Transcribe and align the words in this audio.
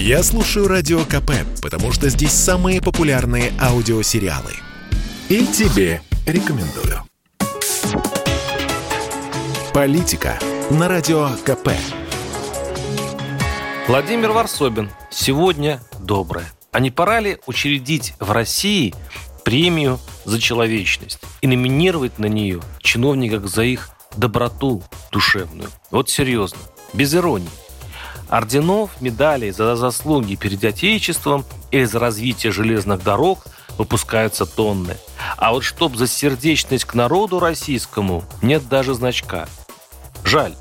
Я 0.00 0.22
слушаю 0.22 0.68
Радио 0.68 1.00
КП, 1.00 1.32
потому 1.60 1.90
что 1.90 2.08
здесь 2.08 2.30
самые 2.30 2.80
популярные 2.80 3.52
аудиосериалы. 3.60 4.52
И 5.28 5.44
тебе 5.44 6.00
рекомендую. 6.24 7.02
Политика 9.74 10.38
на 10.70 10.86
Радио 10.86 11.30
КП. 11.44 11.70
Владимир 13.88 14.30
Варсобин. 14.30 14.88
Сегодня 15.10 15.80
доброе. 15.98 16.46
А 16.70 16.78
не 16.78 16.92
пора 16.92 17.18
ли 17.18 17.38
учредить 17.46 18.14
в 18.20 18.30
России 18.30 18.94
премию 19.44 19.98
за 20.24 20.40
человечность 20.40 21.18
и 21.40 21.48
номинировать 21.48 22.20
на 22.20 22.26
нее 22.26 22.60
чиновников 22.80 23.48
за 23.48 23.64
их 23.64 23.90
доброту 24.16 24.84
душевную? 25.10 25.70
Вот 25.90 26.08
серьезно, 26.08 26.60
без 26.92 27.12
иронии. 27.16 27.50
Орденов, 28.28 29.00
медалей 29.00 29.50
за 29.50 29.76
заслуги 29.76 30.34
перед 30.34 30.62
Отечеством 30.64 31.44
или 31.70 31.84
за 31.84 31.98
развитие 31.98 32.52
железных 32.52 33.02
дорог 33.02 33.46
выпускаются 33.78 34.44
тонны. 34.44 34.96
А 35.36 35.52
вот 35.52 35.64
чтоб 35.64 35.96
за 35.96 36.06
сердечность 36.06 36.84
к 36.84 36.94
народу 36.94 37.40
российскому 37.40 38.24
нет 38.42 38.68
даже 38.68 38.94
значка. 38.94 39.48
Жаль. 40.24 40.54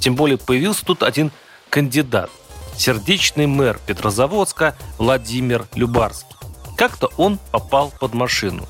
Тем 0.00 0.16
более 0.16 0.38
появился 0.38 0.84
тут 0.84 1.02
один 1.02 1.30
кандидат. 1.70 2.30
Сердечный 2.76 3.46
мэр 3.46 3.78
Петрозаводска 3.86 4.76
Владимир 4.98 5.66
Любарский. 5.74 6.34
Как-то 6.76 7.10
он 7.16 7.38
попал 7.52 7.92
под 8.00 8.14
машину. 8.14 8.66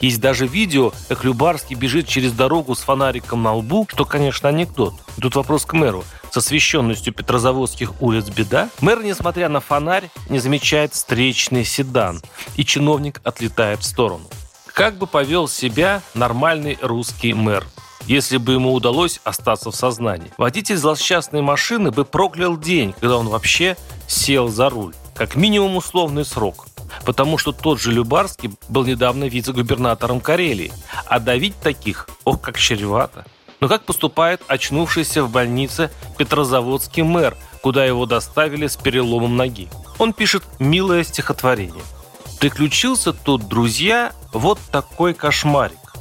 Есть 0.00 0.20
даже 0.20 0.46
видео, 0.46 0.92
как 1.08 1.24
Любарский 1.24 1.76
бежит 1.76 2.06
через 2.06 2.32
дорогу 2.32 2.74
с 2.74 2.80
фонариком 2.80 3.42
на 3.42 3.54
лбу, 3.54 3.86
что, 3.90 4.04
конечно, 4.04 4.48
анекдот. 4.48 4.94
Тут 5.20 5.34
вопрос 5.36 5.64
к 5.64 5.72
мэру 5.72 6.04
с 6.30 6.36
освещенностью 6.36 7.14
петрозаводских 7.14 8.02
улиц 8.02 8.28
беда, 8.28 8.68
мэр, 8.80 9.02
несмотря 9.02 9.48
на 9.48 9.60
фонарь, 9.60 10.10
не 10.28 10.38
замечает 10.38 10.92
встречный 10.92 11.64
седан, 11.64 12.20
и 12.56 12.64
чиновник 12.64 13.20
отлетает 13.24 13.80
в 13.80 13.84
сторону. 13.84 14.24
Как 14.66 14.98
бы 14.98 15.06
повел 15.06 15.48
себя 15.48 16.02
нормальный 16.14 16.78
русский 16.82 17.32
мэр? 17.32 17.66
если 18.06 18.36
бы 18.36 18.52
ему 18.52 18.72
удалось 18.72 19.20
остаться 19.24 19.72
в 19.72 19.74
сознании. 19.74 20.30
Водитель 20.38 20.76
злосчастной 20.76 21.42
машины 21.42 21.90
бы 21.90 22.04
проклял 22.04 22.56
день, 22.56 22.94
когда 23.00 23.16
он 23.16 23.28
вообще 23.28 23.76
сел 24.06 24.48
за 24.48 24.68
руль. 24.68 24.94
Как 25.16 25.34
минимум 25.34 25.76
условный 25.76 26.24
срок. 26.24 26.66
Потому 27.04 27.38
что 27.38 27.52
тот 27.52 27.80
же 27.80 27.92
Любарский 27.92 28.50
был 28.68 28.84
недавно 28.84 29.24
вице-губернатором 29.24 30.20
Карелии. 30.20 30.72
А 31.06 31.20
давить 31.20 31.58
таких, 31.60 32.08
ох, 32.24 32.40
как 32.40 32.58
чревато. 32.58 33.24
Но 33.60 33.68
как 33.68 33.84
поступает 33.84 34.42
очнувшийся 34.48 35.22
в 35.22 35.30
больнице 35.30 35.90
петрозаводский 36.18 37.02
мэр, 37.02 37.36
куда 37.62 37.84
его 37.84 38.06
доставили 38.06 38.66
с 38.66 38.76
переломом 38.76 39.36
ноги? 39.36 39.68
Он 39.98 40.12
пишет 40.12 40.42
милое 40.58 41.04
стихотворение. 41.04 41.82
«Приключился 42.38 43.14
тут, 43.14 43.48
друзья, 43.48 44.12
вот 44.32 44.58
такой 44.70 45.14
кошмарик. 45.14 45.94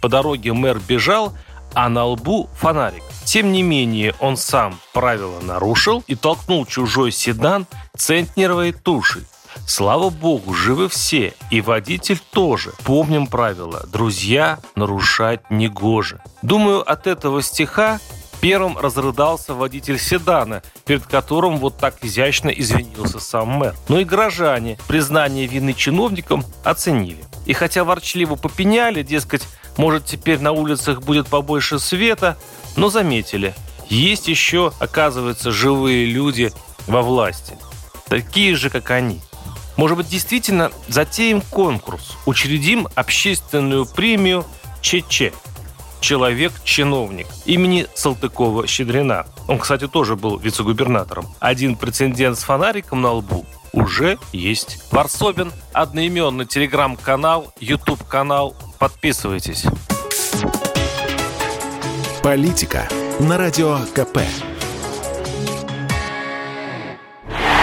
По 0.00 0.08
дороге 0.08 0.52
мэр 0.52 0.78
бежал, 0.78 1.32
а 1.74 1.88
на 1.88 2.04
лбу 2.04 2.48
фонарик. 2.54 3.02
Тем 3.24 3.52
не 3.52 3.62
менее, 3.62 4.14
он 4.20 4.36
сам 4.36 4.78
правила 4.92 5.40
нарушил 5.40 6.04
и 6.06 6.14
толкнул 6.14 6.66
чужой 6.66 7.12
седан 7.12 7.66
центнеровой 7.96 8.72
тушей. 8.72 9.22
Слава 9.66 10.10
богу, 10.10 10.54
живы 10.54 10.88
все, 10.88 11.34
и 11.50 11.60
водитель 11.60 12.20
тоже. 12.32 12.72
Помним 12.84 13.26
правила, 13.26 13.86
друзья 13.90 14.58
нарушать 14.74 15.50
не 15.50 15.68
гоже. 15.68 16.20
Думаю, 16.42 16.88
от 16.88 17.06
этого 17.06 17.42
стиха 17.42 18.00
первым 18.40 18.76
разрыдался 18.76 19.54
водитель 19.54 19.98
седана, 19.98 20.62
перед 20.84 21.06
которым 21.06 21.58
вот 21.58 21.78
так 21.78 22.04
изящно 22.04 22.50
извинился 22.50 23.20
сам 23.20 23.48
мэр. 23.48 23.74
Но 23.88 24.00
и 24.00 24.04
горожане 24.04 24.78
признание 24.88 25.46
вины 25.46 25.74
чиновникам 25.74 26.44
оценили. 26.64 27.24
И 27.46 27.52
хотя 27.52 27.84
ворчливо 27.84 28.34
попеняли, 28.34 29.02
дескать, 29.02 29.46
может 29.76 30.04
теперь 30.04 30.40
на 30.40 30.52
улицах 30.52 31.02
будет 31.02 31.28
побольше 31.28 31.78
света, 31.78 32.36
но 32.76 32.90
заметили, 32.90 33.54
есть 33.88 34.28
еще, 34.28 34.72
оказывается, 34.80 35.52
живые 35.52 36.06
люди 36.06 36.52
во 36.86 37.02
власти. 37.02 37.56
Такие 38.08 38.56
же, 38.56 38.68
как 38.68 38.90
они– 38.90 39.20
может 39.76 39.96
быть, 39.96 40.08
действительно 40.08 40.70
затеем 40.88 41.40
конкурс, 41.40 42.16
учредим 42.26 42.88
общественную 42.94 43.86
премию 43.86 44.44
ЧЧ 44.80 45.32
«Человек-чиновник» 46.00 47.28
имени 47.44 47.86
Салтыкова-Щедрина. 47.94 49.26
Он, 49.46 49.58
кстати, 49.58 49.86
тоже 49.86 50.16
был 50.16 50.38
вице-губернатором. 50.38 51.28
Один 51.38 51.76
прецедент 51.76 52.38
с 52.38 52.42
фонариком 52.42 53.00
на 53.00 53.12
лбу 53.12 53.46
уже 53.72 54.18
есть. 54.32 54.82
Варсобин, 54.90 55.52
одноименный 55.72 56.46
телеграм-канал, 56.46 57.52
YouTube-канал. 57.60 58.56
Подписывайтесь. 58.78 59.64
Политика 62.22 62.88
на 63.20 63.38
Радио 63.38 63.78
КП. 63.94 64.18